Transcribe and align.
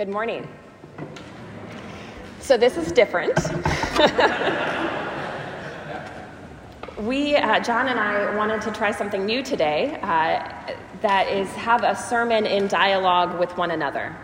Good 0.00 0.08
morning. 0.08 0.48
So, 2.40 2.56
this 2.56 2.78
is 2.78 2.90
different. 2.90 3.36
we, 7.00 7.36
uh, 7.36 7.60
John 7.60 7.86
and 7.86 8.00
I, 8.00 8.34
wanted 8.34 8.62
to 8.62 8.70
try 8.70 8.92
something 8.92 9.26
new 9.26 9.42
today 9.42 10.00
uh, 10.00 10.74
that 11.02 11.28
is 11.28 11.50
have 11.50 11.82
a 11.82 11.94
sermon 11.94 12.46
in 12.46 12.66
dialogue 12.66 13.38
with 13.38 13.54
one 13.58 13.72
another. 13.72 14.16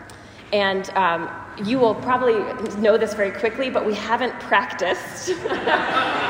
And 0.51 0.89
um, 0.97 1.31
you 1.63 1.79
will 1.79 1.97
probably 1.97 2.39
know 2.81 2.97
this 2.97 3.13
very 3.13 3.33
quickly, 3.33 3.69
but 3.69 3.85
we 3.85 3.93
haven't 3.93 4.33
practiced. 4.41 5.29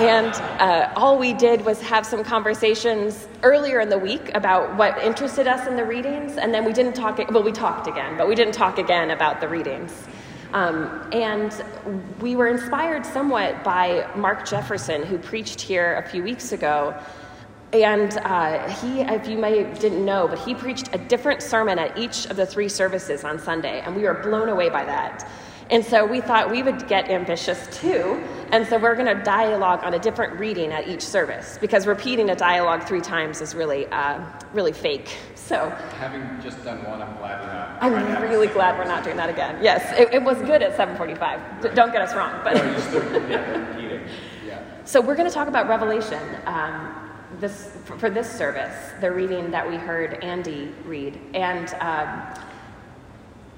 and 0.00 0.34
uh, 0.60 0.92
all 0.96 1.18
we 1.18 1.32
did 1.32 1.64
was 1.64 1.80
have 1.82 2.04
some 2.04 2.24
conversations 2.24 3.28
earlier 3.42 3.80
in 3.80 3.88
the 3.88 3.98
week 3.98 4.34
about 4.34 4.76
what 4.76 4.98
interested 4.98 5.46
us 5.46 5.68
in 5.68 5.76
the 5.76 5.84
readings, 5.84 6.36
and 6.36 6.52
then 6.52 6.64
we 6.64 6.72
didn't 6.72 6.94
talk, 6.94 7.18
well, 7.30 7.42
we 7.42 7.52
talked 7.52 7.86
again, 7.86 8.16
but 8.16 8.28
we 8.28 8.34
didn't 8.34 8.54
talk 8.54 8.78
again 8.78 9.10
about 9.12 9.40
the 9.40 9.48
readings. 9.48 10.06
Um, 10.52 11.08
and 11.12 11.52
we 12.20 12.36
were 12.36 12.48
inspired 12.48 13.06
somewhat 13.06 13.62
by 13.62 14.08
Mark 14.16 14.48
Jefferson, 14.48 15.02
who 15.02 15.18
preached 15.18 15.60
here 15.60 15.94
a 15.96 16.08
few 16.08 16.22
weeks 16.22 16.52
ago. 16.52 16.94
And 17.72 18.16
uh, 18.18 18.68
he, 18.68 19.00
if 19.00 19.26
you 19.26 19.36
may 19.36 19.64
didn't 19.74 20.04
know, 20.04 20.28
but 20.28 20.38
he 20.38 20.54
preached 20.54 20.90
a 20.92 20.98
different 20.98 21.42
sermon 21.42 21.78
at 21.78 21.98
each 21.98 22.26
of 22.26 22.36
the 22.36 22.46
three 22.46 22.68
services 22.68 23.24
on 23.24 23.38
Sunday, 23.38 23.80
and 23.80 23.96
we 23.96 24.02
were 24.02 24.14
blown 24.14 24.48
away 24.48 24.68
by 24.68 24.84
that. 24.84 25.28
And 25.70 25.84
so 25.84 26.04
we 26.04 26.20
thought 26.20 26.50
we 26.50 26.62
would 26.62 26.86
get 26.88 27.10
ambitious 27.10 27.66
too. 27.76 28.22
And 28.52 28.66
so 28.66 28.78
we're 28.78 28.94
going 28.94 29.16
to 29.16 29.22
dialogue 29.24 29.80
on 29.82 29.94
a 29.94 29.98
different 29.98 30.38
reading 30.38 30.72
at 30.72 30.86
each 30.88 31.00
service 31.00 31.58
because 31.60 31.86
repeating 31.86 32.30
a 32.30 32.36
dialogue 32.36 32.84
three 32.86 33.00
times 33.00 33.40
is 33.40 33.54
really, 33.54 33.86
uh, 33.86 34.24
really 34.52 34.72
fake. 34.72 35.16
So 35.34 35.68
having 35.98 36.22
just 36.42 36.62
done 36.64 36.84
one, 36.84 37.02
I'm 37.02 37.16
glad 37.16 37.40
we're 37.40 37.52
not. 37.52 37.82
I'm 37.82 38.22
really 38.22 38.46
glad 38.46 38.78
we're 38.78 38.86
not 38.86 39.04
doing 39.04 39.16
that 39.16 39.28
again. 39.28 39.62
Yes, 39.62 39.92
it, 39.98 40.14
it 40.14 40.22
was 40.22 40.38
good 40.38 40.62
at 40.62 40.74
7:45. 40.76 41.20
Right. 41.20 41.74
Don't 41.74 41.92
get 41.92 42.00
us 42.00 42.14
wrong, 42.14 42.40
but 42.42 42.54
no, 42.54 42.80
still, 42.80 43.30
yeah. 43.30 44.08
Yeah. 44.46 44.62
So 44.84 45.02
we're 45.02 45.16
going 45.16 45.28
to 45.28 45.34
talk 45.34 45.48
about 45.48 45.68
Revelation. 45.68 46.22
Um, 46.46 47.10
this 47.40 47.76
for 47.84 48.08
this 48.08 48.30
service, 48.30 48.92
the 49.00 49.10
reading 49.10 49.50
that 49.50 49.68
we 49.68 49.76
heard 49.76 50.22
Andy 50.24 50.72
read, 50.84 51.20
and. 51.34 51.74
Um, 51.80 52.22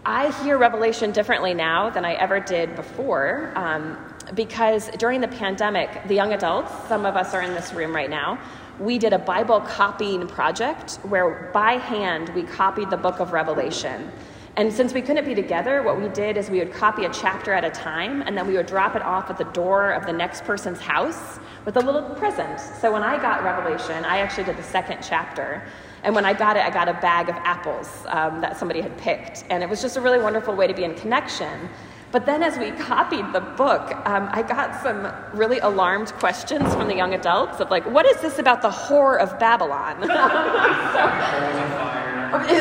I 0.09 0.31
hear 0.45 0.57
Revelation 0.57 1.11
differently 1.11 1.53
now 1.53 1.91
than 1.91 2.05
I 2.05 2.13
ever 2.13 2.39
did 2.39 2.77
before 2.77 3.51
um, 3.57 3.99
because 4.37 4.89
during 4.99 5.21
the 5.21 5.27
pandemic, 5.27 6.07
the 6.07 6.15
young 6.15 6.33
adults, 6.33 6.71
some 6.87 7.05
of 7.05 7.17
us 7.17 7.35
are 7.35 7.43
in 7.43 7.55
this 7.55 7.73
room 7.73 7.93
right 7.93 8.09
now, 8.09 8.39
we 8.79 9.01
did 9.01 9.13
a 9.13 9.19
Bible 9.19 9.61
copying 9.63 10.29
project 10.29 11.01
where 11.03 11.51
by 11.53 11.73
hand 11.73 12.29
we 12.37 12.45
copied 12.45 12.89
the 12.89 12.97
book 12.97 13.19
of 13.19 13.33
Revelation. 13.33 14.13
And 14.55 14.73
since 14.73 14.95
we 14.95 15.03
couldn't 15.03 15.25
be 15.25 15.35
together, 15.35 15.83
what 15.83 16.01
we 16.01 16.09
did 16.11 16.37
is 16.37 16.51
we 16.51 16.61
would 16.61 16.73
copy 16.73 17.05
a 17.05 17.13
chapter 17.13 17.53
at 17.53 17.65
a 17.65 17.71
time 17.71 18.23
and 18.23 18.39
then 18.39 18.47
we 18.47 18.55
would 18.55 18.67
drop 18.67 18.95
it 18.95 19.03
off 19.03 19.29
at 19.29 19.39
the 19.39 19.45
door 19.47 19.91
of 19.91 20.07
the 20.07 20.13
next 20.13 20.45
person's 20.45 20.79
house 20.79 21.41
with 21.65 21.77
a 21.79 21.81
little 21.81 22.15
present. 22.15 22.61
So 22.61 22.93
when 22.93 23.03
I 23.03 23.21
got 23.21 23.43
Revelation, 23.43 24.05
I 24.05 24.19
actually 24.19 24.45
did 24.45 24.57
the 24.57 24.63
second 24.63 24.99
chapter. 25.03 25.65
And 26.07 26.15
when 26.15 26.25
I 26.25 26.33
got 26.33 26.57
it, 26.57 26.63
I 26.63 26.71
got 26.71 26.89
a 26.89 26.95
bag 26.95 27.29
of 27.29 27.35
apples 27.35 27.89
um, 28.07 28.41
that 28.41 28.57
somebody 28.57 28.81
had 28.81 28.97
picked. 28.97 29.45
And 29.51 29.61
it 29.65 29.69
was 29.69 29.83
just 29.83 29.97
a 29.97 30.01
really 30.01 30.21
wonderful 30.21 30.55
way 30.55 30.69
to 30.69 30.73
be 30.73 30.85
in 30.85 30.95
connection. 30.95 31.69
But 32.13 32.27
then, 32.27 32.45
as 32.45 32.57
we 32.57 32.71
copied 32.71 33.33
the 33.33 33.41
book, 33.41 33.93
um, 34.07 34.29
I 34.31 34.43
got 34.43 34.81
some 34.81 35.13
really 35.37 35.59
alarmed 35.59 36.13
questions 36.15 36.73
from 36.77 36.87
the 36.87 36.95
young 36.95 37.13
adults 37.15 37.59
of 37.59 37.73
like, 37.73 37.85
what 37.91 38.07
is 38.07 38.21
this 38.21 38.39
about 38.39 38.63
the 38.63 38.71
whore 38.71 39.19
of 39.19 39.37
Babylon? 39.41 40.01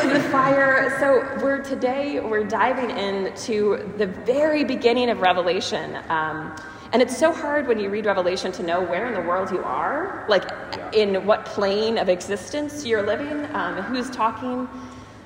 so, 0.00 0.08
the 0.08 0.20
fire. 0.30 0.96
So 0.98 1.22
we're 1.40 1.62
today 1.62 2.18
we're 2.18 2.42
diving 2.42 2.90
into 2.90 3.92
the 3.96 4.06
very 4.06 4.64
beginning 4.64 5.08
of 5.08 5.20
Revelation. 5.20 5.96
Um, 6.08 6.56
and 6.92 7.02
it's 7.02 7.16
so 7.16 7.32
hard 7.32 7.66
when 7.66 7.78
you 7.78 7.90
read 7.90 8.06
Revelation 8.06 8.52
to 8.52 8.62
know 8.62 8.80
where 8.82 9.06
in 9.06 9.14
the 9.14 9.20
world 9.20 9.50
you 9.50 9.62
are, 9.62 10.24
like 10.28 10.44
yeah. 10.44 10.90
in 10.92 11.26
what 11.26 11.44
plane 11.44 11.98
of 11.98 12.08
existence 12.08 12.84
you're 12.84 13.06
living, 13.06 13.44
um, 13.54 13.76
who's 13.82 14.10
talking. 14.10 14.68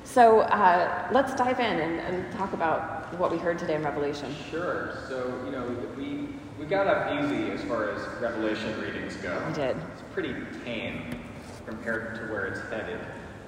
So 0.04 0.40
uh, 0.40 1.08
let's 1.12 1.34
dive 1.34 1.60
in 1.60 1.80
and, 1.80 2.00
and, 2.00 2.32
talk 2.32 2.52
about 2.52 3.12
what 3.18 3.30
we 3.30 3.38
heard 3.38 3.60
today 3.60 3.76
in 3.76 3.84
Revelation. 3.84 4.34
Sure. 4.50 4.98
So, 5.08 5.40
you 5.44 5.52
know, 5.52 5.64
we, 5.96 6.26
we 6.58 6.64
got 6.66 6.88
up 6.88 7.22
easy 7.22 7.50
as 7.52 7.62
far 7.62 7.90
as 7.90 8.00
Revelation 8.20 8.80
readings 8.80 9.14
go. 9.16 9.40
We 9.46 9.52
did. 9.52 9.76
It's 9.92 10.02
pretty 10.12 10.34
tame 10.64 11.20
compared 11.64 12.16
to 12.16 12.22
where 12.32 12.46
it's 12.46 12.60
headed. 12.70 12.98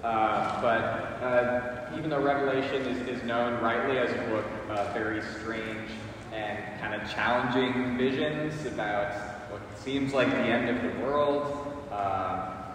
Uh, 0.05 0.61
but 0.61 0.83
uh, 1.25 1.97
even 1.97 2.11
though 2.11 2.23
Revelation 2.23 2.83
is, 2.83 3.09
is 3.09 3.23
known 3.25 3.61
rightly 3.63 3.99
as 3.99 4.11
a 4.13 4.29
book 4.29 4.45
uh, 4.69 4.93
very 4.93 5.23
strange 5.41 5.89
and 6.43 6.81
kind 6.81 7.01
of 7.01 7.09
challenging 7.11 7.97
visions 7.97 8.67
about 8.67 9.13
what 9.51 9.61
seems 9.79 10.13
like 10.13 10.29
the 10.31 10.37
end 10.37 10.69
of 10.69 10.83
the 10.83 11.01
world. 11.01 11.77
Uh, 11.91 12.75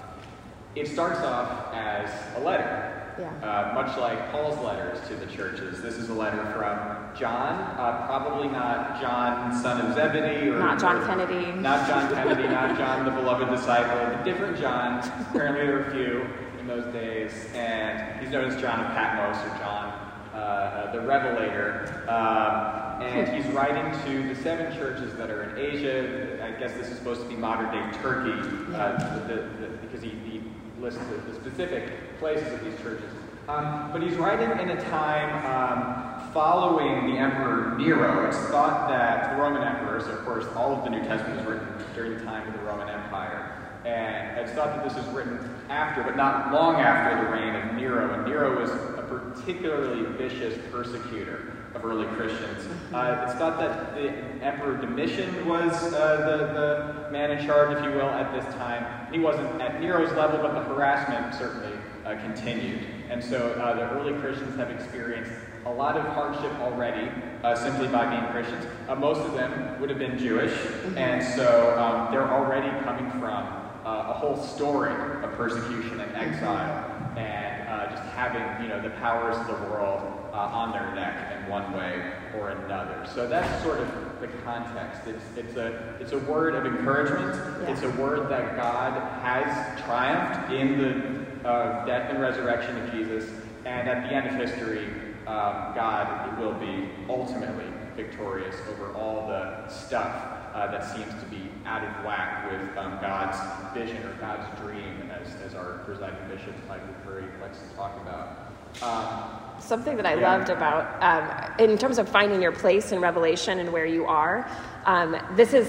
it 0.76 0.88
starts 0.88 1.20
off 1.20 1.74
as 1.74 2.10
a 2.38 2.40
letter. 2.40 2.94
Yeah. 3.20 3.34
Uh, 3.42 3.74
much 3.74 3.98
like 3.98 4.32
Paul's 4.32 4.64
letters 4.64 5.00
to 5.08 5.16
the 5.16 5.26
churches. 5.26 5.82
This 5.82 5.96
is 5.96 6.10
a 6.10 6.14
letter 6.14 6.46
from 6.56 7.20
John, 7.20 7.60
uh, 7.80 8.06
probably 8.06 8.48
not 8.48 9.02
John, 9.02 9.60
son 9.60 9.82
of 9.82 9.96
Zebedee, 9.96 10.50
or 10.50 10.60
not 10.60 10.80
John 10.80 11.04
Kennedy. 11.08 11.52
Not 11.60 11.88
John 11.88 12.14
Kennedy, 12.14 12.48
not 12.48 12.78
John, 12.78 13.06
the 13.06 13.12
beloved 13.12 13.50
disciple, 13.50 14.24
different 14.24 14.60
John. 14.60 15.00
Apparently, 15.32 15.66
there 15.66 15.72
were 15.72 15.86
a 15.86 15.92
few 15.92 16.28
in 16.60 16.68
those 16.68 16.94
days, 16.94 17.32
and 17.56 18.20
he's 18.22 18.30
known 18.30 18.46
as 18.46 18.62
John 18.62 18.82
of 18.82 18.92
Patmos 18.92 19.44
or 19.52 19.58
John 19.58 20.08
uh, 20.38 20.40
uh, 20.40 20.92
the 20.92 21.02
Revelator, 21.02 22.06
um, 22.08 22.87
and 23.02 23.36
he's 23.36 23.54
writing 23.54 23.92
to 24.06 24.34
the 24.34 24.42
seven 24.42 24.76
churches 24.76 25.14
that 25.16 25.30
are 25.30 25.44
in 25.44 25.58
Asia. 25.58 26.44
I 26.44 26.60
guess 26.60 26.74
this 26.74 26.88
is 26.88 26.98
supposed 26.98 27.22
to 27.22 27.28
be 27.28 27.36
modern 27.36 27.72
day 27.72 27.98
Turkey, 28.00 28.32
uh, 28.76 29.28
the, 29.28 29.36
the, 29.60 29.68
because 29.82 30.02
he, 30.02 30.10
he 30.10 30.42
lists 30.80 31.00
the, 31.10 31.32
the, 31.32 31.36
specific 31.36 32.18
places 32.20 32.52
of 32.54 32.64
these 32.64 32.78
churches. 32.82 33.10
Um, 33.48 33.92
but 33.92 34.02
he's 34.02 34.16
writing 34.16 34.52
in 34.60 34.78
a 34.78 34.82
time 34.90 35.46
um, 35.46 36.32
following 36.34 37.12
the 37.12 37.18
Emperor 37.18 37.78
Nero. 37.78 38.28
It's 38.28 38.38
thought 38.50 38.90
that 38.90 39.32
the 39.32 39.42
Roman 39.42 39.64
emperors, 39.64 40.06
of 40.08 40.24
course, 40.26 40.46
all 40.56 40.76
of 40.76 40.84
the 40.84 40.90
New 40.90 41.02
Testament 41.04 41.38
was 41.38 41.46
written 41.48 41.68
during 41.96 42.18
the 42.18 42.24
time 42.26 42.48
of 42.48 42.54
the 42.54 42.66
Roman 42.66 42.90
Empire. 42.90 43.54
And 43.86 44.38
it's 44.38 44.52
thought 44.52 44.76
that 44.76 44.84
this 44.84 44.96
was 44.96 45.06
written 45.16 45.40
after, 45.70 46.04
but 46.04 46.18
not 46.18 46.52
long 46.52 46.76
after 46.76 47.24
the 47.24 47.32
reign 47.32 47.56
of 47.56 47.76
Nero. 47.76 48.14
And 48.14 48.26
Nero 48.26 48.60
was 48.60 48.70
a 48.70 49.06
particularly 49.08 50.06
vicious 50.18 50.60
persecutor 50.72 51.57
of 51.78 51.86
early 51.86 52.08
Christians. 52.16 52.68
Uh, 52.92 53.24
it's 53.24 53.38
thought 53.38 53.60
that 53.60 53.96
the 53.96 54.10
Emperor 54.44 54.78
Domitian 54.78 55.48
was 55.48 55.72
uh, 55.94 56.18
the, 56.26 57.06
the 57.06 57.12
man 57.12 57.32
in 57.32 57.46
charge, 57.46 57.78
if 57.78 57.84
you 57.84 57.92
will, 57.92 58.10
at 58.10 58.34
this 58.34 58.46
time. 58.56 59.08
He 59.12 59.20
wasn't 59.20 59.62
at 59.62 59.80
Nero's 59.80 60.12
level, 60.14 60.40
but 60.40 60.54
the 60.54 60.62
harassment 60.62 61.36
certainly 61.36 61.78
uh, 62.06 62.16
continued. 62.16 62.80
And 63.10 63.24
so 63.24 63.52
uh, 63.54 63.76
the 63.76 63.90
early 63.92 64.20
Christians 64.20 64.56
have 64.58 64.72
experienced 64.72 65.32
a 65.66 65.72
lot 65.72 65.98
of 65.98 66.06
hardship 66.08 66.52
already 66.60 67.12
uh, 67.44 67.56
simply 67.56 67.88
by 67.90 68.10
being 68.10 68.32
Christians. 68.32 68.66
Uh, 68.88 68.96
most 68.96 69.20
of 69.20 69.34
them 69.34 69.80
would 69.80 69.90
have 69.90 70.00
been 70.00 70.18
Jewish, 70.18 70.54
and 70.96 71.24
so 71.36 71.78
um, 71.78 72.12
they're 72.12 72.32
already 72.32 72.70
coming 72.84 73.10
from 73.12 73.54
a 73.86 74.14
whole 74.14 74.36
story 74.36 74.92
of 75.24 75.32
persecution 75.34 76.02
and 76.02 76.16
exile, 76.16 77.14
and 77.18 77.92
just 77.92 78.04
having 78.16 78.64
you 78.64 78.70
know 78.70 78.82
the 78.82 78.90
powers 78.92 79.38
of 79.38 79.48
the 79.48 79.68
world 79.70 80.27
uh, 80.38 80.42
on 80.42 80.72
their 80.72 80.94
neck 80.94 81.36
in 81.36 81.50
one 81.50 81.74
way 81.74 82.14
or 82.38 82.50
another. 82.50 83.08
So 83.14 83.28
that's 83.28 83.64
sort 83.64 83.80
of 83.80 84.22
the 84.22 84.28
context. 84.46 85.02
It's 85.08 85.24
it's 85.36 85.58
a 85.58 85.96
it's 86.00 86.12
a 86.12 86.20
word 86.20 86.54
of 86.54 86.66
encouragement. 86.66 87.64
Yeah. 87.64 87.72
It's 87.72 87.82
a 87.82 87.90
word 88.02 88.30
that 88.30 88.56
God 88.56 88.94
has 89.24 89.82
triumphed 89.82 90.54
in 90.54 90.78
the 90.78 91.50
uh, 91.50 91.86
death 91.86 92.12
and 92.12 92.22
resurrection 92.22 92.78
of 92.78 92.92
Jesus, 92.92 93.30
and 93.66 93.90
at 93.90 94.08
the 94.08 94.16
end 94.16 94.28
of 94.28 94.36
history, 94.36 94.86
um, 95.26 95.74
God 95.74 96.40
will 96.40 96.54
be 96.54 96.90
ultimately 97.10 97.66
victorious 97.96 98.56
over 98.70 98.94
all 98.94 99.28
the 99.28 99.68
stuff 99.70 100.38
uh, 100.54 100.72
that 100.72 100.86
seems 100.96 101.12
to 101.22 101.30
be 101.30 101.50
out 101.66 101.84
of 101.84 102.06
whack 102.06 102.52
with 102.52 102.78
um, 102.78 103.00
God's 103.02 103.38
vision 103.74 103.98
or 104.04 104.14
God's 104.14 104.60
dream, 104.62 105.10
as, 105.12 105.34
as 105.46 105.56
our 105.56 105.80
presiding 105.86 106.28
bishop, 106.30 106.54
Michael 106.68 106.94
Curry, 107.04 107.26
likes 107.42 107.58
to 107.58 107.76
talk 107.76 108.00
about. 108.02 108.54
Um, 108.84 109.47
Something 109.60 109.98
that 109.98 110.06
I 110.06 110.14
yeah. 110.16 110.32
loved 110.32 110.50
about, 110.50 111.02
um, 111.02 111.54
in 111.60 111.78
terms 111.78 111.98
of 111.98 112.08
finding 112.08 112.42
your 112.42 112.52
place 112.52 112.92
in 112.92 113.00
Revelation 113.00 113.60
and 113.60 113.74
where 113.74 113.86
you 113.86 114.06
are, 114.06 114.50
um, 114.86 115.18
this 115.36 115.54
is 115.54 115.68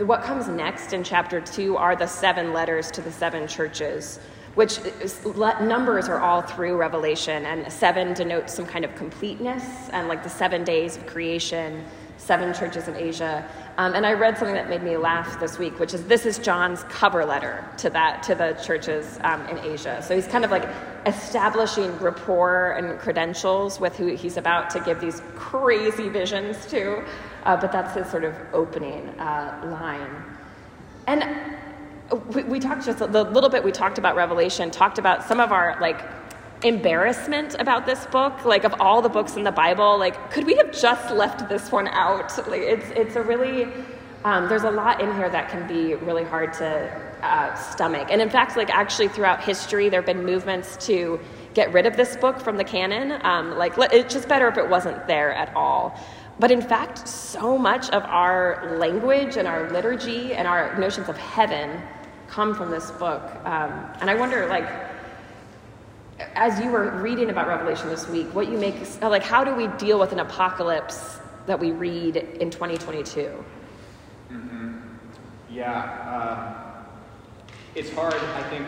what 0.00 0.22
comes 0.22 0.48
next 0.48 0.92
in 0.92 1.02
chapter 1.02 1.40
two 1.40 1.76
are 1.76 1.96
the 1.96 2.06
seven 2.06 2.52
letters 2.52 2.90
to 2.92 3.00
the 3.00 3.12
seven 3.12 3.48
churches 3.48 4.20
which 4.58 4.80
is, 5.00 5.24
numbers 5.24 6.08
are 6.08 6.18
all 6.18 6.42
through 6.42 6.76
Revelation, 6.76 7.46
and 7.46 7.72
seven 7.72 8.12
denotes 8.12 8.52
some 8.52 8.66
kind 8.66 8.84
of 8.84 8.92
completeness, 8.96 9.88
and 9.90 10.08
like 10.08 10.24
the 10.24 10.28
seven 10.28 10.64
days 10.64 10.96
of 10.96 11.06
creation, 11.06 11.84
seven 12.16 12.52
churches 12.52 12.88
in 12.88 12.96
Asia. 12.96 13.48
Um, 13.78 13.94
and 13.94 14.04
I 14.04 14.12
read 14.12 14.36
something 14.36 14.56
that 14.56 14.68
made 14.68 14.82
me 14.82 14.96
laugh 14.96 15.38
this 15.38 15.56
week, 15.56 15.78
which 15.78 15.94
is 15.94 16.02
this 16.06 16.26
is 16.26 16.40
John's 16.40 16.82
cover 16.88 17.24
letter 17.24 17.64
to 17.78 17.88
that 17.90 18.24
to 18.24 18.34
the 18.34 18.54
churches 18.54 19.20
um, 19.22 19.46
in 19.46 19.56
Asia. 19.58 20.02
So 20.02 20.16
he's 20.16 20.26
kind 20.26 20.44
of 20.44 20.50
like 20.50 20.68
establishing 21.06 21.96
rapport 21.98 22.72
and 22.72 22.98
credentials 22.98 23.78
with 23.78 23.96
who 23.96 24.08
he's 24.16 24.36
about 24.36 24.68
to 24.70 24.80
give 24.80 25.00
these 25.00 25.22
crazy 25.36 26.08
visions 26.08 26.66
to. 26.66 27.04
Uh, 27.44 27.56
but 27.56 27.70
that's 27.70 27.94
his 27.94 28.10
sort 28.10 28.24
of 28.24 28.34
opening 28.52 29.10
uh, 29.20 29.78
line. 29.80 30.24
And 31.06 31.24
we, 32.34 32.42
we 32.42 32.58
talked 32.58 32.84
just 32.84 32.98
the 32.98 33.06
little 33.06 33.48
bit 33.48 33.62
we 33.62 33.70
talked 33.70 33.98
about 33.98 34.16
Revelation, 34.16 34.72
talked 34.72 34.98
about 34.98 35.22
some 35.22 35.38
of 35.38 35.52
our 35.52 35.78
like 35.80 36.02
embarrassment 36.62 37.54
about 37.58 37.86
this 37.86 38.06
book? 38.06 38.44
Like 38.44 38.64
of 38.64 38.74
all 38.80 39.00
the 39.02 39.08
books 39.08 39.36
in 39.36 39.44
the 39.44 39.52
bible 39.52 39.98
like 39.98 40.30
could 40.30 40.44
we 40.44 40.56
have 40.56 40.72
just 40.72 41.12
left 41.12 41.48
this 41.48 41.70
one 41.70 41.88
out? 41.88 42.32
Like 42.48 42.62
it's 42.62 42.90
it's 42.90 43.16
a 43.16 43.22
really 43.22 43.68
um, 44.24 44.48
there's 44.48 44.64
a 44.64 44.70
lot 44.70 45.00
in 45.00 45.14
here 45.14 45.28
that 45.30 45.48
can 45.50 45.66
be 45.68 45.94
really 45.94 46.24
hard 46.24 46.52
to 46.54 46.66
uh, 47.22 47.54
stomach. 47.54 48.08
And 48.10 48.20
in 48.20 48.30
fact 48.30 48.56
like 48.56 48.70
actually 48.70 49.08
throughout 49.08 49.42
history 49.42 49.88
there 49.88 50.00
have 50.00 50.06
been 50.06 50.24
movements 50.24 50.76
to 50.86 51.20
get 51.54 51.72
rid 51.72 51.86
of 51.86 51.96
this 51.96 52.16
book 52.16 52.40
from 52.40 52.56
the 52.56 52.64
canon. 52.64 53.20
Um, 53.24 53.56
like 53.56 53.74
it's 53.92 54.12
just 54.12 54.28
better 54.28 54.48
if 54.48 54.56
it 54.56 54.68
wasn't 54.68 55.06
there 55.06 55.32
at 55.32 55.54
all. 55.54 55.98
But 56.40 56.50
in 56.50 56.62
fact 56.62 57.06
so 57.06 57.58
much 57.58 57.90
of 57.90 58.02
our 58.04 58.76
language 58.78 59.36
and 59.36 59.46
our 59.46 59.70
liturgy 59.70 60.34
and 60.34 60.48
our 60.48 60.78
notions 60.78 61.08
of 61.08 61.16
heaven 61.16 61.82
come 62.28 62.54
from 62.54 62.70
this 62.70 62.90
book. 62.92 63.22
Um, 63.44 63.90
and 64.00 64.08
I 64.08 64.14
wonder, 64.14 64.46
like, 64.46 64.68
as 66.18 66.60
you 66.60 66.70
were 66.70 66.90
reading 67.00 67.30
about 67.30 67.46
Revelation 67.46 67.88
this 67.88 68.08
week, 68.08 68.34
what 68.34 68.48
you 68.48 68.58
make, 68.58 68.74
like, 69.00 69.22
how 69.22 69.44
do 69.44 69.54
we 69.54 69.68
deal 69.78 69.98
with 69.98 70.12
an 70.12 70.20
apocalypse 70.20 71.18
that 71.46 71.58
we 71.58 71.70
read 71.72 72.16
in 72.16 72.50
2022? 72.50 73.44
Mm-hmm. 74.30 74.78
Yeah. 75.50 75.82
Uh, 75.82 76.84
it's 77.74 77.90
hard, 77.90 78.14
I 78.14 78.42
think, 78.50 78.66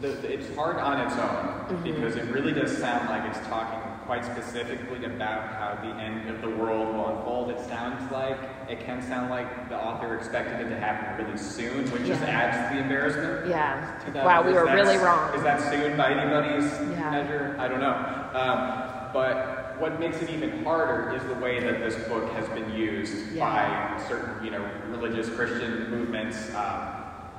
the, 0.00 0.08
the, 0.08 0.32
it's 0.32 0.54
hard 0.54 0.76
on 0.76 1.00
its 1.00 1.14
own 1.14 1.20
mm-hmm. 1.20 1.82
because 1.82 2.16
it 2.16 2.24
really 2.26 2.52
does 2.52 2.76
sound 2.76 3.08
like 3.08 3.24
it's 3.28 3.46
talking 3.48 3.80
quite 4.06 4.24
specifically 4.24 5.04
about 5.04 5.48
how 5.52 5.78
the 5.82 5.94
end 6.02 6.30
of 6.30 6.40
the 6.40 6.48
world 6.48 6.94
will 6.94 7.08
unfold. 7.08 7.50
It 7.50 7.60
sounds 7.66 8.10
like, 8.10 8.38
it 8.66 8.80
can 8.80 9.02
sound 9.02 9.28
like 9.28 9.68
the 9.68 9.76
author 9.76 10.16
expected 10.16 10.66
it 10.66 10.70
to 10.70 10.80
happen 10.80 11.26
really 11.26 11.36
soon, 11.36 11.90
which 11.90 12.02
yeah. 12.02 12.08
just 12.08 12.22
adds 12.22 12.70
to 12.70 12.76
the 12.76 12.82
embarrassment. 12.82 13.48
Yeah. 13.48 14.24
Wow, 14.24 14.46
we 14.46 14.54
were 14.54 14.64
really 14.64 14.96
wrong. 14.96 15.34
Is 15.34 15.42
that 15.42 15.60
soon 15.70 15.94
by 15.98 16.12
anybody's 16.12 16.72
yeah. 16.92 17.10
measure? 17.10 17.56
I 17.58 17.68
don't 17.68 17.80
know. 17.80 18.30
Um, 18.32 19.10
but 19.12 19.78
what 19.78 20.00
makes 20.00 20.22
it 20.22 20.30
even 20.30 20.64
harder 20.64 21.14
is 21.14 21.22
the 21.24 21.34
way 21.34 21.60
that 21.60 21.78
this 21.80 21.96
book 22.08 22.32
has 22.32 22.48
been 22.48 22.72
used 22.72 23.32
yeah. 23.32 23.98
by 23.98 24.08
certain, 24.08 24.42
you 24.42 24.50
know, 24.50 24.70
religious 24.88 25.28
Christian 25.28 25.90
movements, 25.90 26.54
um, 26.54 26.94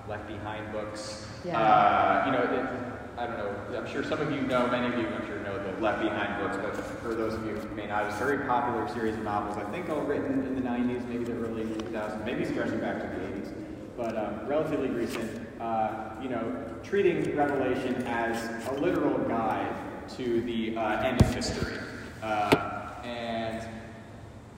left 0.07 0.27
behind 0.27 0.71
books. 0.71 1.25
Yeah. 1.45 1.59
Uh, 1.59 2.25
you 2.25 2.31
know, 2.33 2.43
it, 2.43 2.89
I 3.17 3.27
don't 3.27 3.37
know, 3.37 3.77
I'm 3.77 3.87
sure 3.87 4.03
some 4.03 4.19
of 4.19 4.31
you 4.31 4.41
know, 4.41 4.67
many 4.67 4.87
of 4.87 4.99
you 4.99 5.07
I'm 5.07 5.25
sure 5.25 5.39
know 5.39 5.57
the 5.61 5.81
Left 5.81 6.01
Behind 6.01 6.41
books, 6.41 6.57
but 6.61 6.75
for 7.01 7.13
those 7.13 7.33
of 7.33 7.45
you 7.45 7.53
who 7.53 7.75
may 7.75 7.87
not, 7.87 8.05
it's 8.05 8.15
a 8.15 8.19
very 8.19 8.45
popular 8.45 8.87
series 8.89 9.15
of 9.15 9.23
novels, 9.23 9.57
I 9.57 9.69
think 9.71 9.89
all 9.89 10.01
written 10.01 10.45
in 10.45 10.55
the 10.55 10.61
90s, 10.61 11.07
maybe 11.07 11.25
the 11.25 11.33
early 11.33 11.63
2000s, 11.63 12.25
maybe 12.25 12.45
stretching 12.45 12.79
back 12.79 13.01
to 13.01 13.07
the 13.07 13.39
80s, 13.39 13.53
but 13.97 14.17
um, 14.17 14.47
relatively 14.47 14.89
recent, 14.89 15.47
uh, 15.59 16.11
you 16.21 16.29
know, 16.29 16.65
treating 16.83 17.35
Revelation 17.35 17.95
as 18.07 18.67
a 18.67 18.73
literal 18.73 19.17
guide 19.27 19.75
to 20.17 20.41
the 20.41 20.77
uh, 20.77 21.01
end 21.01 21.21
of 21.21 21.33
history. 21.33 21.77
Uh, 22.23 22.93
and 23.03 23.67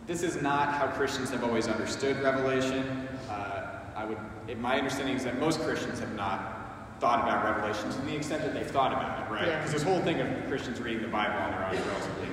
this 0.07 0.23
is 0.23 0.41
not 0.41 0.73
how 0.73 0.87
Christians 0.87 1.29
have 1.31 1.43
always 1.43 1.67
understood 1.67 2.19
Revelation. 2.21 3.07
Uh, 3.29 3.79
I 3.95 4.05
would, 4.05 4.17
my 4.59 4.77
understanding 4.77 5.15
is 5.15 5.23
that 5.23 5.39
most 5.39 5.59
Christians 5.61 5.99
have 5.99 6.13
not 6.15 6.60
thought 7.01 7.23
about 7.23 7.43
Revelation 7.43 7.89
to 7.89 8.01
the 8.05 8.15
extent 8.15 8.43
that 8.43 8.53
they've 8.53 8.69
thought 8.69 8.93
about 8.93 9.25
it, 9.25 9.33
right? 9.33 9.45
Because 9.45 9.71
yeah. 9.71 9.73
this 9.73 9.81
whole 9.81 9.99
thing 10.01 10.21
of 10.21 10.47
Christians 10.47 10.79
reading 10.79 11.01
the 11.01 11.07
Bible 11.07 11.35
on 11.39 11.49
their 11.49 11.65
own 11.65 11.73
is 11.73 11.85
relatively 11.87 12.29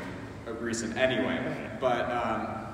recent 0.61 0.95
anyway. 0.99 1.71
But, 1.81 2.11
um, 2.13 2.67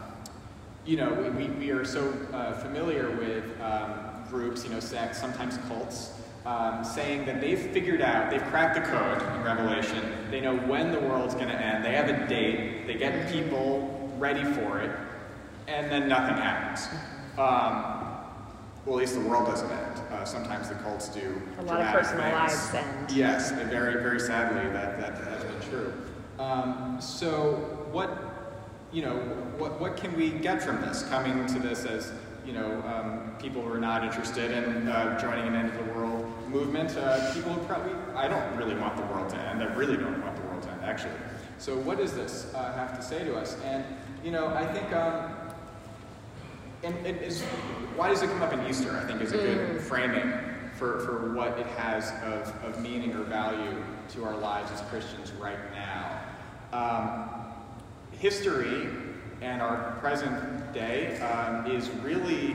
you 0.85 0.97
know, 0.97 1.13
we, 1.39 1.47
we 1.47 1.71
are 1.71 1.85
so 1.85 2.13
uh, 2.33 2.55
familiar 2.55 3.11
with 3.17 3.45
um, 3.61 4.25
groups, 4.29 4.65
you 4.65 4.71
know, 4.71 4.81
sects, 4.81 5.21
sometimes 5.21 5.57
cults, 5.69 6.11
um, 6.45 6.83
saying 6.83 7.27
that 7.27 7.41
they've 7.41 7.61
figured 7.61 8.03
out, 8.03 8.29
they've 8.29 8.43
cracked 8.47 8.75
the 8.75 8.81
code 8.81 9.23
in 9.37 9.45
Revelation. 9.45 10.03
They 10.33 10.41
know 10.41 10.57
when 10.57 10.91
the 10.91 10.99
world's 10.99 11.35
going 11.35 11.49
to 11.49 11.55
end. 11.55 11.85
They 11.85 11.93
have 11.93 12.11
a 12.11 12.27
date. 12.27 12.89
They 12.89 12.95
get 12.95 13.31
people 13.31 14.13
ready 14.19 14.43
for 14.43 14.81
it, 14.81 14.91
and 15.69 15.93
then 15.93 16.09
nothing 16.09 16.37
happens. 16.37 16.89
Well, 18.85 18.97
at 18.97 19.01
least 19.01 19.15
the 19.15 19.21
world 19.21 19.47
doesn't 19.47 19.71
end. 19.71 20.01
Uh, 20.11 20.25
sometimes 20.27 20.69
the 20.69 20.75
cults 20.77 21.09
do. 21.09 21.41
A 21.59 21.63
lot 21.63 21.81
of 21.81 21.87
personal 21.87 22.23
things. 22.23 22.35
lives 22.35 22.75
end. 22.75 23.11
Yes, 23.11 23.51
and 23.51 23.71
very, 23.71 23.95
very 24.03 24.21
sadly, 24.21 24.71
that, 24.73 25.01
that 25.01 25.17
has 25.17 25.43
been 25.45 25.71
true. 25.71 25.93
Um, 26.39 26.99
so, 27.01 27.53
what, 27.93 28.61
you 28.93 29.01
know, 29.01 29.17
what, 29.57 29.81
what 29.81 29.97
can 29.97 30.15
we 30.15 30.31
get 30.31 30.63
from 30.63 30.83
this? 30.83 31.03
Coming 31.09 31.47
to 31.47 31.59
this 31.59 31.87
as, 31.87 32.13
you 32.45 32.53
know, 32.53 32.83
um, 32.83 33.35
people 33.39 33.63
who 33.63 33.73
are 33.73 33.81
not 33.81 34.05
interested 34.05 34.51
in 34.51 34.87
uh, 34.87 35.19
joining 35.19 35.47
an 35.49 35.55
end 35.55 35.71
of 35.71 35.87
the 35.87 35.93
world 35.95 36.27
movement. 36.51 36.95
Uh, 36.95 37.33
people 37.33 37.55
who 37.55 37.67
probably, 37.67 37.95
I 38.15 38.29
don't 38.29 38.55
really 38.55 38.75
want 38.75 38.99
the 38.99 39.05
world 39.05 39.31
to 39.31 39.39
end. 39.39 39.63
I 39.63 39.75
really 39.75 39.97
don't 39.97 40.21
want 40.23 40.37
the 40.37 40.43
world 40.43 40.63
to 40.65 40.71
end, 40.71 40.85
actually. 40.85 41.15
So, 41.57 41.75
what 41.79 41.97
does 41.97 42.13
this 42.13 42.53
uh, 42.55 42.75
have 42.75 42.95
to 42.99 43.03
say 43.03 43.25
to 43.25 43.35
us? 43.35 43.57
And, 43.65 43.83
you 44.23 44.31
know, 44.31 44.49
I 44.49 44.67
think. 44.67 44.93
Um, 44.93 45.31
and 46.85 47.07
it 47.07 47.23
is, 47.23 47.43
why 47.97 48.09
does 48.09 48.23
it 48.23 48.29
come 48.29 48.43
up 48.43 48.53
in 48.53 48.67
Easter? 48.67 48.97
I 48.97 49.07
think 49.07 49.21
is 49.23 49.33
a 49.33 49.39
good 49.39 49.59
mm. 49.59 49.81
framing 49.81 50.33
for, 50.75 51.01
for 51.01 51.33
what 51.33 51.59
it 51.59 51.67
has 51.67 52.11
of, 52.23 52.55
of 52.65 52.83
meaning 52.83 53.15
or 53.15 53.25
value 53.25 53.83
to 54.11 54.25
our 54.25 54.37
lives 54.37 54.71
as 54.71 54.81
Christians 54.83 55.33
right 55.33 55.59
now. 55.73 56.21
Um, 56.73 57.31
history 58.19 58.89
and 59.41 59.63
our 59.63 59.97
present 60.01 60.73
day 60.73 61.19
um, 61.21 61.71
is 61.71 61.91
really 62.03 62.53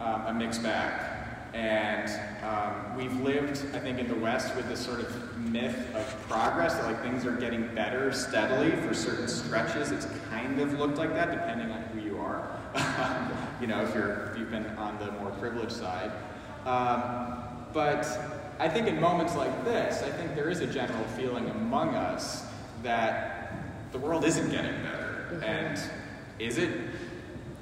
um, 0.00 0.26
a 0.26 0.34
mixed 0.34 0.62
bag. 0.62 1.17
And 1.54 2.10
um, 2.44 2.96
we've 2.96 3.20
lived, 3.20 3.64
I 3.74 3.78
think, 3.78 3.98
in 3.98 4.08
the 4.08 4.14
West 4.14 4.54
with 4.54 4.68
this 4.68 4.84
sort 4.84 5.00
of 5.00 5.38
myth 5.38 5.94
of 5.94 6.28
progress, 6.28 6.74
that 6.74 6.84
like 6.84 7.02
things 7.02 7.24
are 7.24 7.36
getting 7.36 7.74
better 7.74 8.12
steadily 8.12 8.70
for 8.82 8.94
certain 8.94 9.28
stretches. 9.28 9.90
It's 9.90 10.06
kind 10.30 10.60
of 10.60 10.78
looked 10.78 10.98
like 10.98 11.14
that, 11.14 11.30
depending 11.30 11.70
on 11.70 11.82
who 11.84 12.00
you 12.00 12.18
are. 12.18 12.48
you 13.60 13.66
know, 13.66 13.82
if, 13.82 13.94
you're, 13.94 14.30
if 14.30 14.38
you've 14.38 14.50
been 14.50 14.66
on 14.76 14.98
the 14.98 15.10
more 15.12 15.30
privileged 15.32 15.72
side. 15.72 16.12
Um, 16.66 17.66
but 17.72 18.06
I 18.58 18.68
think 18.68 18.88
in 18.88 19.00
moments 19.00 19.36
like 19.36 19.64
this, 19.64 20.02
I 20.02 20.10
think 20.10 20.34
there 20.34 20.50
is 20.50 20.60
a 20.60 20.66
general 20.66 21.04
feeling 21.16 21.48
among 21.50 21.94
us 21.94 22.44
that 22.82 23.52
the 23.92 23.98
world 23.98 24.24
isn't 24.24 24.50
getting 24.50 24.82
better. 24.82 25.28
Mm-hmm. 25.30 25.44
And 25.44 25.80
is 26.38 26.58
it 26.58 26.70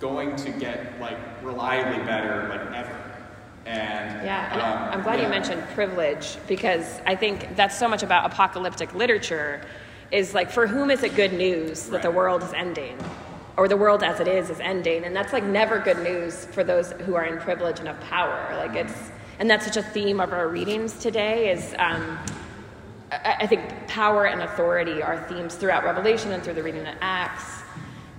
going 0.01 0.37
to 0.37 0.51
get 0.53 1.01
like 1.01 1.19
reliably 1.43 2.03
better 2.05 2.49
like 2.49 2.75
ever? 2.75 3.06
And 3.67 4.25
yeah, 4.25 4.53
and 4.53 4.63
um, 4.63 4.95
I'm 4.95 5.03
glad 5.03 5.19
yeah. 5.19 5.25
you 5.25 5.31
mentioned 5.31 5.63
privilege 5.75 6.39
because 6.47 7.01
I 7.05 7.17
think 7.17 7.57
that's 7.57 7.77
so 7.77 7.89
much 7.89 8.03
about 8.03 8.33
apocalyptic 8.33 8.95
literature. 8.95 9.61
Is 10.13 10.35
like, 10.35 10.51
for 10.53 10.69
whom 10.69 10.91
is 10.91 11.03
it 11.03 11.17
good 11.17 11.33
news 11.33 11.87
that 11.87 11.93
right. 11.93 12.03
the 12.03 12.11
world 12.13 12.43
is 12.45 12.53
ending? 12.53 12.97
or 13.57 13.69
the 13.69 13.77
world 13.77 14.03
as 14.03 14.21
it 14.21 14.29
is 14.29 14.51
is 14.51 14.61
ending 14.61 15.05
and 15.05 15.17
that's 15.17 15.33
like 15.33 15.45
never 15.45 15.79
good 15.79 15.99
news 16.01 16.45
for 16.47 16.63
those 16.63 16.93
who 16.93 17.15
are 17.15 17.25
in 17.25 17.39
privilege 17.39 17.79
and 17.79 17.89
of 17.89 17.99
power 18.01 18.55
like 18.57 18.77
it's 18.77 19.11
and 19.39 19.51
that's 19.51 19.65
such 19.65 19.77
a 19.77 19.83
theme 19.83 20.21
of 20.21 20.33
our 20.33 20.49
readings 20.49 20.99
today 20.99 21.51
is 21.51 21.75
um, 21.79 22.19
I, 23.11 23.37
I 23.41 23.47
think 23.47 23.89
power 23.89 24.27
and 24.27 24.43
authority 24.43 25.03
are 25.03 25.27
themes 25.29 25.55
throughout 25.55 25.85
revelation 25.85 26.33
and 26.33 26.43
through 26.43 26.55
the 26.55 26.63
reading 26.63 26.87
of 26.87 26.95
acts 27.01 27.56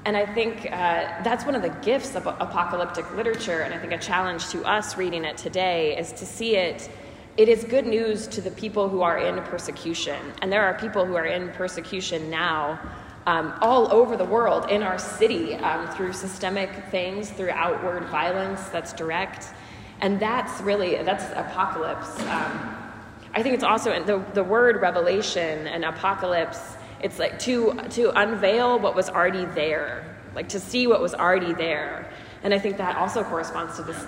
and 0.07 0.15
I 0.15 0.25
think 0.25 0.65
uh, 0.71 1.21
that's 1.21 1.43
one 1.43 1.53
of 1.53 1.61
the 1.61 1.75
gifts 1.81 2.15
of 2.15 2.27
apocalyptic 2.27 3.13
literature, 3.13 3.59
and 3.59 3.73
I 3.73 3.77
think 3.77 3.91
a 3.91 3.97
challenge 3.97 4.47
to 4.51 4.63
us 4.63 4.95
reading 4.95 5.25
it 5.25 5.35
today 5.35 5.97
is 5.97 6.13
to 6.13 6.25
see 6.25 6.55
it. 6.55 6.89
It 7.35 7.49
is 7.49 7.65
good 7.65 7.85
news 7.85 8.25
to 8.27 8.39
the 8.39 8.51
people 8.51 8.87
who 8.87 9.01
are 9.01 9.17
in 9.17 9.35
persecution, 9.43 10.17
and 10.41 10.49
there 10.49 10.63
are 10.63 10.75
people 10.75 11.05
who 11.05 11.17
are 11.17 11.25
in 11.25 11.49
persecution 11.49 12.29
now 12.29 12.79
um, 13.25 13.53
all 13.59 13.91
over 13.91 14.15
the 14.15 14.23
world, 14.23 14.69
in 14.69 14.81
our 14.81 14.97
city, 14.97 15.55
um, 15.55 15.93
through 15.93 16.13
systemic 16.13 16.69
things, 16.89 17.29
through 17.29 17.49
outward 17.49 18.05
violence 18.05 18.61
that's 18.69 18.93
direct. 18.93 19.47
And 19.99 20.21
that's 20.21 20.61
really, 20.61 21.03
that's 21.03 21.25
apocalypse. 21.35 22.17
Um, 22.21 22.77
I 23.33 23.43
think 23.43 23.55
it's 23.55 23.63
also 23.65 24.01
the, 24.05 24.23
the 24.33 24.43
word 24.43 24.81
revelation 24.81 25.67
and 25.67 25.83
apocalypse, 25.83 26.76
it's 27.01 27.19
like 27.19 27.39
to, 27.39 27.73
to 27.91 28.11
unveil 28.19 28.79
what 28.79 28.95
was 28.95 29.09
already 29.09 29.45
there, 29.45 30.17
like 30.35 30.49
to 30.49 30.59
see 30.59 30.87
what 30.87 31.01
was 31.01 31.13
already 31.13 31.53
there. 31.53 32.11
And 32.43 32.53
I 32.53 32.59
think 32.59 32.77
that 32.77 32.95
also 32.95 33.23
corresponds 33.23 33.75
to 33.77 33.83
this 33.83 34.05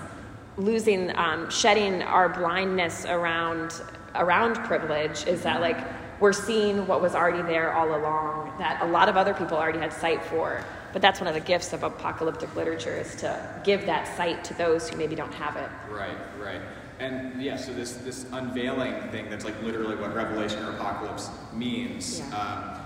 losing, 0.56 1.16
um, 1.16 1.50
shedding 1.50 2.02
our 2.02 2.28
blindness 2.28 3.04
around, 3.06 3.80
around 4.14 4.56
privilege, 4.56 5.26
is 5.26 5.42
that 5.42 5.60
like 5.60 5.78
we're 6.20 6.32
seeing 6.32 6.86
what 6.86 7.00
was 7.00 7.14
already 7.14 7.42
there 7.42 7.72
all 7.72 7.96
along 7.96 8.52
that 8.58 8.82
a 8.82 8.86
lot 8.86 9.08
of 9.08 9.16
other 9.16 9.32
people 9.34 9.56
already 9.56 9.78
had 9.78 9.92
sight 9.92 10.22
for. 10.24 10.64
But 10.92 11.02
that's 11.02 11.20
one 11.20 11.28
of 11.28 11.34
the 11.34 11.40
gifts 11.40 11.72
of 11.72 11.82
apocalyptic 11.82 12.54
literature 12.56 12.96
is 12.96 13.14
to 13.16 13.60
give 13.64 13.86
that 13.86 14.16
sight 14.16 14.44
to 14.44 14.54
those 14.54 14.88
who 14.88 14.96
maybe 14.96 15.14
don't 15.14 15.32
have 15.34 15.56
it. 15.56 15.68
Right, 15.88 16.16
right. 16.40 16.60
And 16.98 17.40
yeah, 17.40 17.56
so 17.56 17.72
this 17.72 17.94
this 17.94 18.26
unveiling 18.32 18.92
thing 19.10 19.30
that's 19.30 19.44
like 19.44 19.60
literally 19.62 19.96
what 19.96 20.14
Revelation 20.14 20.62
or 20.64 20.72
Apocalypse 20.72 21.30
means. 21.54 22.18
Yeah. 22.18 22.36
Um, 22.36 22.79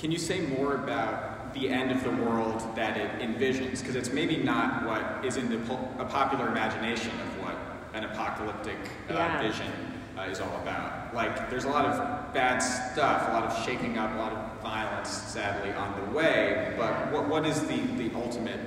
can 0.00 0.10
you 0.10 0.18
say 0.18 0.40
more 0.40 0.76
about 0.76 1.52
the 1.52 1.68
end 1.68 1.90
of 1.90 2.02
the 2.02 2.10
world 2.24 2.64
that 2.74 2.96
it 2.96 3.10
envisions? 3.20 3.80
Because 3.80 3.96
it's 3.96 4.10
maybe 4.12 4.38
not 4.38 4.86
what 4.86 5.22
is 5.24 5.36
in 5.36 5.50
the 5.50 5.58
po- 5.58 5.88
a 5.98 6.06
popular 6.06 6.48
imagination 6.48 7.10
of 7.20 7.42
what 7.44 7.54
an 7.92 8.04
apocalyptic 8.04 8.78
uh, 9.10 9.14
Yeah. 9.14 9.42
vision 9.42 9.70
uh, 10.16 10.22
is 10.22 10.40
all 10.40 10.56
about. 10.62 11.14
Like, 11.14 11.50
there's 11.50 11.64
a 11.64 11.68
lot 11.68 11.84
of 11.84 12.32
bad 12.32 12.60
stuff, 12.60 13.28
a 13.28 13.32
lot 13.32 13.44
of 13.44 13.64
shaking 13.66 13.98
up, 13.98 14.14
a 14.14 14.18
lot 14.18 14.32
of 14.32 14.62
violence, 14.62 15.10
sadly, 15.10 15.72
on 15.74 16.00
the 16.00 16.10
way. 16.16 16.74
But 16.78 17.12
what, 17.12 17.28
what 17.28 17.44
is 17.46 17.60
the, 17.66 17.76
the 17.98 18.10
ultimate 18.14 18.60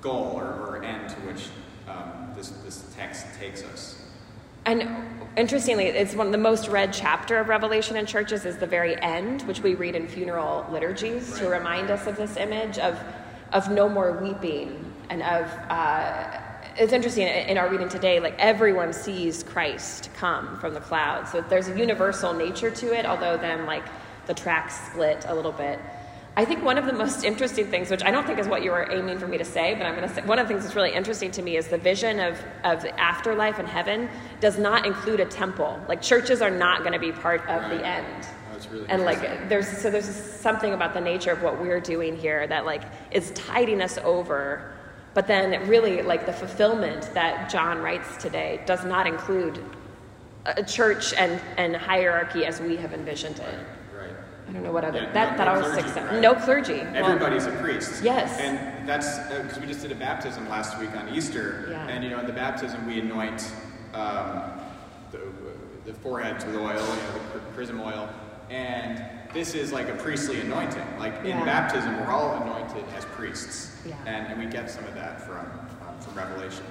goal 0.00 0.34
or, 0.36 0.44
or 0.44 0.84
end 0.84 1.08
to 1.10 1.16
which 1.22 1.46
um, 1.88 2.32
this, 2.36 2.50
this 2.64 2.84
text 2.96 3.26
takes 3.40 3.64
us? 3.64 4.02
And 4.66 4.88
interestingly, 5.36 5.86
it's 5.86 6.14
one 6.14 6.26
of 6.26 6.32
the 6.32 6.38
most 6.38 6.68
read 6.68 6.92
chapter 6.92 7.38
of 7.38 7.48
Revelation 7.48 7.96
in 7.96 8.06
churches 8.06 8.44
is 8.44 8.58
the 8.58 8.66
very 8.66 9.00
end, 9.00 9.42
which 9.42 9.60
we 9.60 9.74
read 9.74 9.94
in 9.94 10.06
funeral 10.06 10.66
liturgies 10.70 11.38
to 11.38 11.48
remind 11.48 11.90
us 11.90 12.06
of 12.06 12.16
this 12.16 12.36
image 12.36 12.78
of 12.78 12.98
of 13.52 13.68
no 13.68 13.88
more 13.88 14.12
weeping 14.12 14.92
and 15.08 15.22
of. 15.22 15.46
Uh, 15.68 16.40
it's 16.76 16.92
interesting 16.92 17.26
in 17.26 17.58
our 17.58 17.68
reading 17.68 17.88
today, 17.88 18.20
like 18.20 18.38
everyone 18.38 18.92
sees 18.92 19.42
Christ 19.42 20.08
come 20.14 20.58
from 20.60 20.72
the 20.72 20.80
clouds. 20.80 21.32
So 21.32 21.40
there's 21.40 21.68
a 21.68 21.76
universal 21.76 22.32
nature 22.32 22.70
to 22.70 22.98
it, 22.98 23.04
although 23.04 23.36
then 23.36 23.66
like 23.66 23.84
the 24.26 24.34
tracks 24.34 24.88
split 24.88 25.24
a 25.26 25.34
little 25.34 25.52
bit. 25.52 25.80
I 26.36 26.44
think 26.44 26.64
one 26.64 26.78
of 26.78 26.86
the 26.86 26.92
most 26.92 27.24
interesting 27.24 27.66
things, 27.66 27.90
which 27.90 28.04
I 28.04 28.10
don't 28.10 28.26
think 28.26 28.38
is 28.38 28.46
what 28.46 28.62
you 28.62 28.70
were 28.70 28.90
aiming 28.90 29.18
for 29.18 29.26
me 29.26 29.36
to 29.38 29.44
say, 29.44 29.74
but 29.74 29.84
I'm 29.84 29.96
going 29.96 30.08
to 30.08 30.14
say 30.14 30.22
one 30.22 30.38
of 30.38 30.46
the 30.46 30.52
things 30.52 30.64
that's 30.64 30.76
really 30.76 30.94
interesting 30.94 31.30
to 31.32 31.42
me 31.42 31.56
is 31.56 31.68
the 31.68 31.78
vision 31.78 32.20
of, 32.20 32.40
of 32.64 32.82
the 32.82 32.98
afterlife 32.98 33.58
and 33.58 33.68
heaven 33.68 34.08
does 34.40 34.58
not 34.58 34.86
include 34.86 35.20
a 35.20 35.24
temple. 35.24 35.80
Like 35.88 36.00
churches 36.00 36.40
are 36.40 36.50
not 36.50 36.80
going 36.80 36.92
to 36.92 36.98
be 36.98 37.12
part 37.12 37.40
of 37.48 37.68
the 37.70 37.84
end. 37.84 38.26
Really 38.70 38.86
And 38.90 39.04
like 39.04 39.48
there's 39.48 39.66
so 39.66 39.90
there's 39.90 40.04
something 40.04 40.74
about 40.74 40.92
the 40.92 41.00
nature 41.00 41.32
of 41.32 41.42
what 41.42 41.58
we're 41.58 41.80
doing 41.80 42.14
here 42.14 42.46
that 42.46 42.66
like 42.66 42.82
is 43.10 43.30
tiding 43.30 43.80
us 43.80 43.96
over, 44.04 44.74
but 45.14 45.26
then 45.26 45.66
really 45.66 46.02
like 46.02 46.26
the 46.26 46.32
fulfillment 46.32 47.08
that 47.14 47.48
John 47.48 47.78
writes 47.78 48.18
today 48.18 48.60
does 48.66 48.84
not 48.84 49.06
include 49.06 49.64
a 50.44 50.52
a 50.56 50.62
church 50.62 51.12
and, 51.14 51.40
and 51.56 51.76
hierarchy 51.76 52.44
as 52.44 52.60
we 52.60 52.76
have 52.76 52.92
envisioned 52.92 53.38
it. 53.38 53.58
I 54.50 54.52
don't 54.52 54.64
know 54.64 54.72
what 54.72 54.84
other 54.84 54.98
Yeah, 55.02 55.12
that 55.12 55.32
no- 55.32 55.36
that 55.38 55.44
no 55.44 55.50
always 55.52 55.66
clergy, 55.72 55.88
sticks 55.90 55.96
out. 55.96 56.10
right? 56.12 56.20
No 56.20 56.34
clergy. 56.34 56.72
Well, 56.80 56.96
Everybody's 56.96 57.46
a 57.46 57.52
priest. 57.52 58.02
Yes. 58.02 58.36
And 58.40 58.88
that's 58.88 59.18
because 59.28 59.60
we 59.60 59.66
just 59.66 59.80
did 59.82 59.92
a 59.92 59.94
baptism 59.94 60.48
last 60.48 60.76
week 60.80 60.90
on 60.96 61.08
Easter. 61.14 61.68
Yeah. 61.70 61.86
And, 61.86 62.02
you 62.02 62.10
know, 62.10 62.18
in 62.18 62.26
the 62.26 62.32
baptism, 62.32 62.84
we 62.84 62.98
anoint 62.98 63.52
um, 63.94 64.42
the, 65.12 65.20
the 65.86 65.94
foreheads 65.94 66.44
with 66.44 66.56
oil, 66.56 66.64
you 66.70 66.74
know, 66.74 67.20
the 67.34 67.38
chrism 67.54 67.80
oil. 67.80 68.08
And 68.50 69.04
this 69.32 69.54
is 69.54 69.72
like 69.72 69.88
a 69.88 69.94
priestly 69.94 70.40
anointing. 70.40 70.84
Like 70.98 71.16
in 71.20 71.26
Yeah. 71.28 71.44
baptism, 71.44 72.00
we're 72.00 72.10
all 72.12 72.34
anointed 72.42 72.84
as 72.96 73.04
priests. 73.04 73.76
Yeah. 73.86 73.94
And, 74.06 74.26
and 74.32 74.40
we 74.40 74.46
get 74.50 74.68
some 74.68 74.84
of 74.84 74.94
that 74.96 75.24
from, 75.24 75.46
um, 75.86 76.00
from 76.00 76.14
Revelation. 76.16 76.64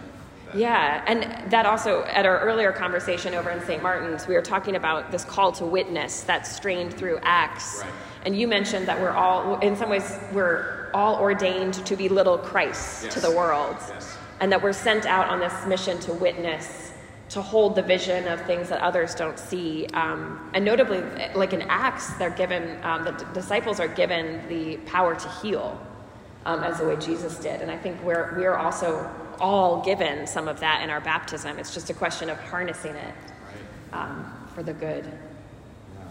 That- 0.51 0.57
Yeah, 0.59 1.03
and 1.07 1.51
that 1.51 1.65
also, 1.65 2.03
at 2.03 2.25
our 2.25 2.39
earlier 2.39 2.71
conversation 2.71 3.33
over 3.33 3.49
in 3.49 3.61
St. 3.61 3.81
Martin's, 3.81 4.27
we 4.27 4.35
were 4.35 4.41
talking 4.41 4.75
about 4.75 5.11
this 5.11 5.23
call 5.23 5.51
to 5.53 5.65
witness 5.65 6.21
that's 6.21 6.53
strained 6.55 6.93
through 6.93 7.19
Acts. 7.23 7.79
Right. 7.81 7.91
And 8.25 8.37
you 8.37 8.47
mentioned 8.47 8.87
that 8.87 8.99
we're 8.99 9.11
all, 9.11 9.59
in 9.59 9.75
some 9.75 9.89
ways, 9.89 10.17
we're 10.33 10.89
all 10.93 11.15
ordained 11.19 11.75
to 11.85 11.95
be 11.95 12.09
little 12.09 12.37
Christs 12.37 13.07
to 13.13 13.19
the 13.19 13.31
world. 13.31 13.77
Yes. 13.89 14.17
And 14.41 14.51
that 14.51 14.61
we're 14.61 14.73
sent 14.73 15.05
out 15.05 15.27
on 15.29 15.39
this 15.39 15.53
mission 15.67 15.99
to 15.99 16.13
witness, 16.13 16.91
to 17.29 17.41
hold 17.41 17.75
the 17.75 17.81
vision 17.81 18.27
of 18.27 18.41
things 18.41 18.69
that 18.69 18.81
others 18.81 19.13
don't 19.13 19.37
see. 19.37 19.85
Um, 19.93 20.49
and 20.53 20.65
notably, 20.65 21.01
like 21.35 21.53
in 21.53 21.61
Acts, 21.63 22.13
they're 22.17 22.29
given, 22.29 22.83
um, 22.83 23.03
the 23.03 23.11
d- 23.11 23.25
disciples 23.33 23.79
are 23.79 23.87
given 23.87 24.41
the 24.49 24.77
power 24.89 25.15
to 25.15 25.29
heal 25.41 25.79
um, 26.45 26.63
as 26.63 26.79
the 26.79 26.87
way 26.87 26.95
Jesus 26.95 27.37
did. 27.37 27.61
And 27.61 27.69
I 27.69 27.77
think 27.77 28.01
we're, 28.03 28.33
we're 28.35 28.55
also 28.55 29.09
all 29.39 29.81
given 29.83 30.27
some 30.27 30.47
of 30.47 30.59
that 30.59 30.81
in 30.83 30.89
our 30.89 31.01
baptism. 31.01 31.57
It's 31.59 31.73
just 31.73 31.89
a 31.89 31.93
question 31.93 32.29
of 32.29 32.39
harnessing 32.39 32.95
it 32.95 33.13
Right. 33.91 34.01
um, 34.01 34.33
for 34.53 34.63
the 34.63 34.73
good. 34.73 35.05
Yeah. 35.05 36.03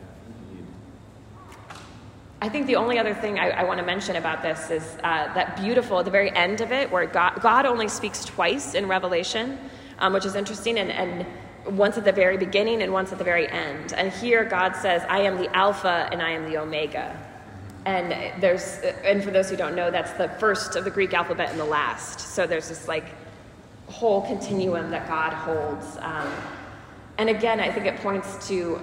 Yeah. 0.00 1.76
I 2.40 2.48
think 2.48 2.66
the 2.66 2.76
only 2.76 2.98
other 2.98 3.14
thing 3.14 3.38
I, 3.38 3.50
I 3.50 3.64
want 3.64 3.80
to 3.80 3.86
mention 3.86 4.16
about 4.16 4.42
this 4.42 4.70
is 4.70 4.82
uh, 5.02 5.32
that 5.34 5.56
beautiful, 5.56 5.98
at 5.98 6.04
the 6.04 6.10
very 6.10 6.34
end 6.34 6.60
of 6.60 6.70
it, 6.72 6.90
where 6.90 7.06
God, 7.06 7.40
God 7.40 7.66
only 7.66 7.88
speaks 7.88 8.24
twice 8.24 8.74
in 8.74 8.86
Revelation, 8.86 9.58
um, 9.98 10.12
which 10.12 10.24
is 10.24 10.34
interesting, 10.36 10.78
and, 10.78 10.90
and 10.92 11.26
once 11.76 11.98
at 11.98 12.04
the 12.04 12.12
very 12.12 12.36
beginning 12.38 12.82
and 12.82 12.92
once 12.92 13.12
at 13.12 13.18
the 13.18 13.24
very 13.24 13.48
end. 13.48 13.92
And 13.92 14.12
here 14.12 14.44
God 14.44 14.74
says, 14.76 15.02
I 15.08 15.20
am 15.20 15.36
the 15.36 15.54
Alpha 15.54 16.08
and 16.10 16.22
I 16.22 16.30
am 16.30 16.48
the 16.50 16.56
Omega. 16.58 17.16
And 17.88 18.42
there's, 18.42 18.80
and 19.02 19.24
for 19.24 19.30
those 19.30 19.48
who 19.48 19.56
don't 19.56 19.74
know, 19.74 19.90
that's 19.90 20.12
the 20.12 20.28
first 20.28 20.76
of 20.76 20.84
the 20.84 20.90
Greek 20.90 21.14
alphabet 21.14 21.48
and 21.48 21.58
the 21.58 21.64
last. 21.64 22.20
So 22.20 22.46
there's 22.46 22.68
this 22.68 22.86
like 22.86 23.06
whole 23.86 24.20
continuum 24.20 24.90
that 24.90 25.08
God 25.08 25.32
holds. 25.32 25.96
Um, 26.00 26.30
and 27.16 27.30
again, 27.30 27.60
I 27.60 27.72
think 27.72 27.86
it 27.86 27.96
points 28.00 28.46
to 28.48 28.78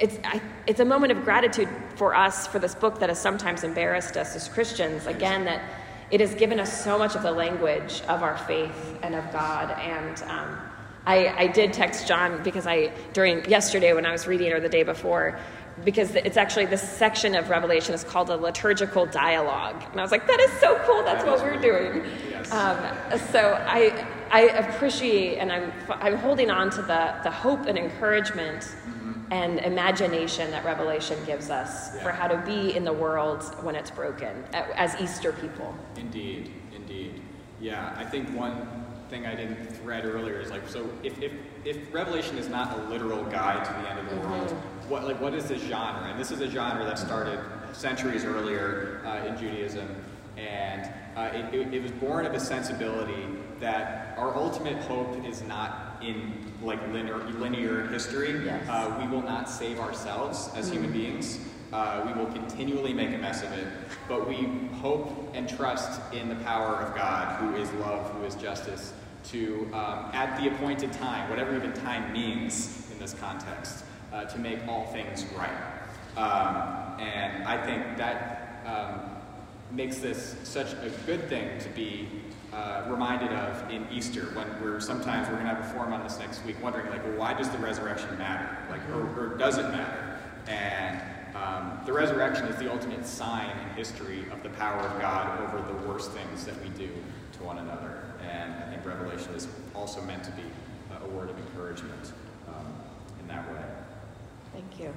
it's, 0.00 0.18
I, 0.24 0.40
it's 0.66 0.80
a 0.80 0.84
moment 0.84 1.12
of 1.12 1.22
gratitude 1.22 1.68
for 1.94 2.12
us 2.12 2.48
for 2.48 2.58
this 2.58 2.74
book 2.74 2.98
that 2.98 3.08
has 3.08 3.20
sometimes 3.20 3.62
embarrassed 3.62 4.16
us 4.16 4.34
as 4.34 4.48
Christians. 4.48 5.06
Again, 5.06 5.44
that 5.44 5.62
it 6.10 6.18
has 6.18 6.34
given 6.34 6.58
us 6.58 6.84
so 6.84 6.98
much 6.98 7.14
of 7.14 7.22
the 7.22 7.30
language 7.30 8.02
of 8.08 8.24
our 8.24 8.36
faith 8.36 8.98
and 9.04 9.14
of 9.14 9.30
God. 9.32 9.70
And 9.78 10.22
um, 10.24 10.58
I, 11.06 11.28
I 11.28 11.46
did 11.46 11.72
text 11.72 12.08
John 12.08 12.42
because 12.42 12.66
I, 12.66 12.90
during 13.12 13.48
yesterday 13.48 13.92
when 13.92 14.06
I 14.06 14.10
was 14.10 14.26
reading 14.26 14.52
or 14.52 14.58
the 14.58 14.68
day 14.68 14.82
before, 14.82 15.38
because 15.84 16.14
it's 16.14 16.36
actually 16.36 16.66
this 16.66 16.82
section 16.82 17.34
of 17.34 17.50
Revelation 17.50 17.94
is 17.94 18.04
called 18.04 18.30
a 18.30 18.36
liturgical 18.36 19.06
dialogue. 19.06 19.82
And 19.90 20.00
I 20.00 20.02
was 20.02 20.10
like, 20.10 20.26
that 20.26 20.40
is 20.40 20.50
so 20.60 20.78
cool. 20.84 21.02
That's 21.04 21.24
what 21.24 21.40
we're 21.40 21.60
doing. 21.60 22.04
Yes. 22.30 22.52
Um, 22.52 22.78
so 23.30 23.54
I, 23.66 24.06
I 24.30 24.40
appreciate 24.42 25.38
and 25.38 25.52
I'm, 25.52 25.72
I'm 25.88 26.16
holding 26.16 26.50
on 26.50 26.70
to 26.70 26.82
the, 26.82 27.14
the 27.22 27.30
hope 27.30 27.66
and 27.66 27.78
encouragement 27.78 28.74
and 29.30 29.58
imagination 29.60 30.50
that 30.52 30.64
Revelation 30.64 31.18
gives 31.26 31.50
us 31.50 31.94
Yeah. 31.94 32.02
for 32.02 32.12
how 32.12 32.28
to 32.28 32.38
be 32.46 32.74
in 32.74 32.84
the 32.84 32.92
world 32.92 33.42
when 33.62 33.74
it's 33.76 33.90
broken 33.90 34.44
as 34.52 34.98
Easter 35.00 35.32
people. 35.32 35.74
Indeed, 35.96 36.50
indeed. 36.74 37.20
Yeah, 37.60 37.94
I 37.96 38.04
think 38.04 38.28
one 38.34 38.66
thing 39.08 39.26
I 39.26 39.34
didn't 39.34 39.66
thread 39.76 40.04
earlier 40.04 40.40
is 40.40 40.50
like, 40.50 40.68
so 40.68 40.88
if, 41.02 41.20
if, 41.22 41.32
if 41.64 41.92
Revelation 41.92 42.38
is 42.38 42.48
not 42.48 42.78
a 42.78 42.82
literal 42.84 43.24
guide 43.24 43.64
to 43.64 43.72
the 43.72 43.90
end 43.90 43.98
of 43.98 44.10
the 44.10 44.28
world, 44.28 44.50
what 44.88 45.04
like 45.04 45.20
what 45.20 45.34
is 45.34 45.46
this 45.46 45.62
genre? 45.62 46.08
And 46.08 46.18
this 46.18 46.30
is 46.30 46.40
a 46.40 46.48
genre 46.48 46.84
that 46.84 46.98
started 46.98 47.40
centuries 47.72 48.24
earlier 48.24 49.02
uh, 49.04 49.26
in 49.26 49.36
Judaism, 49.38 49.88
and 50.36 50.90
uh, 51.16 51.30
it, 51.34 51.54
it, 51.54 51.74
it 51.74 51.82
was 51.82 51.92
born 51.92 52.26
of 52.26 52.34
a 52.34 52.40
sensibility 52.40 53.26
that 53.60 54.16
our 54.16 54.34
ultimate 54.36 54.78
hope 54.84 55.24
is 55.26 55.42
not 55.42 55.98
in 56.02 56.32
like 56.62 56.80
linear, 56.92 57.18
linear 57.18 57.86
history. 57.88 58.44
Yes. 58.44 58.66
Uh, 58.68 58.96
we 59.00 59.08
will 59.08 59.22
not 59.22 59.48
save 59.48 59.80
ourselves 59.80 60.50
as 60.54 60.70
human 60.70 60.92
beings. 60.92 61.40
Uh, 61.72 62.02
we 62.06 62.18
will 62.18 62.30
continually 62.32 62.94
make 62.94 63.14
a 63.14 63.18
mess 63.18 63.42
of 63.42 63.52
it, 63.52 63.66
but 64.08 64.26
we 64.26 64.48
hope 64.80 65.30
and 65.34 65.48
trust 65.48 66.00
in 66.14 66.28
the 66.28 66.34
power 66.36 66.76
of 66.76 66.94
God, 66.94 67.36
who 67.40 67.56
is 67.56 67.70
love, 67.74 68.10
who 68.12 68.24
is 68.24 68.34
justice, 68.36 68.94
to, 69.24 69.68
um, 69.74 70.10
at 70.14 70.40
the 70.40 70.48
appointed 70.48 70.92
time, 70.92 71.28
whatever 71.28 71.54
even 71.54 71.72
time 71.74 72.10
means 72.12 72.90
in 72.90 72.98
this 72.98 73.12
context, 73.14 73.84
uh, 74.12 74.24
to 74.24 74.38
make 74.38 74.66
all 74.66 74.86
things 74.86 75.26
right. 75.36 75.50
Um, 76.16 76.98
and 77.00 77.44
I 77.44 77.64
think 77.64 77.98
that 77.98 78.62
um, 78.64 79.00
makes 79.70 79.98
this 79.98 80.36
such 80.44 80.72
a 80.72 80.90
good 81.04 81.28
thing 81.28 81.58
to 81.60 81.68
be 81.70 82.08
uh, 82.52 82.86
reminded 82.88 83.30
of 83.30 83.70
in 83.70 83.86
Easter 83.92 84.22
when 84.34 84.46
we're 84.62 84.80
sometimes 84.80 85.28
we're 85.28 85.34
going 85.34 85.46
to 85.46 85.54
have 85.54 85.64
a 85.64 85.74
forum 85.74 85.92
on 85.92 86.02
this 86.02 86.18
next 86.18 86.44
week 86.46 86.56
wondering 86.62 86.88
like 86.88 87.04
well 87.04 87.18
why 87.18 87.34
does 87.34 87.50
the 87.50 87.58
resurrection 87.58 88.16
matter 88.16 88.56
like 88.70 88.80
or, 88.88 89.02
or 89.20 89.36
does 89.36 89.58
it 89.58 89.64
matter 89.64 90.18
and 90.46 90.97
resurrection 91.98 92.46
is 92.46 92.56
the 92.56 92.70
ultimate 92.70 93.04
sign 93.04 93.50
in 93.50 93.68
history 93.74 94.24
of 94.30 94.40
the 94.44 94.50
power 94.50 94.80
of 94.80 95.00
God 95.00 95.40
over 95.42 95.66
the 95.66 95.88
worst 95.88 96.12
things 96.12 96.44
that 96.44 96.54
we 96.62 96.68
do 96.70 96.88
to 97.32 97.42
one 97.42 97.58
another 97.58 98.04
and 98.22 98.54
I 98.54 98.70
think 98.70 98.86
Revelation 98.86 99.34
is 99.34 99.48
also 99.74 100.00
meant 100.02 100.22
to 100.24 100.30
be 100.32 100.42
a- 100.94 101.08
word 101.08 101.28
of 101.30 101.38
encouragement 101.38 102.12
um, 102.48 102.66
in 103.20 103.26
that 103.26 103.48
way 103.52 103.62
Thank 104.52 104.80
you. 104.80 104.92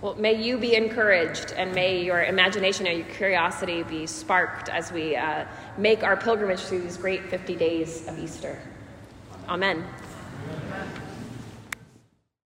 Well, 0.00 0.14
may 0.14 0.40
you 0.40 0.58
be 0.58 0.74
encouraged 0.74 1.52
and 1.56 1.72
may 1.74 2.04
your 2.04 2.24
imagination 2.24 2.86
and 2.86 2.98
your 2.98 3.08
curiosity 3.08 3.82
be 3.84 4.06
sparked 4.06 4.68
as 4.68 4.92
we 4.92 5.16
uh, 5.16 5.44
make 5.78 6.02
our 6.02 6.16
pilgrimage 6.16 6.60
through 6.60 6.82
these 6.82 6.96
great 6.96 7.24
50 7.28 7.56
days 7.56 8.06
of 8.08 8.18
Easter. 8.18 8.60
Amen. 9.48 9.84